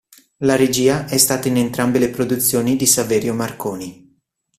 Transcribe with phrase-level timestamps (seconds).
[0.37, 4.17] La regia è stata in entrambe le produzioni di Saverio Marconi.